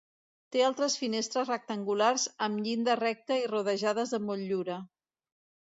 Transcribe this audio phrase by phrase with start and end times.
[0.53, 4.85] Té altres finestres rectangulars amb llinda recta i rodejades de motllura.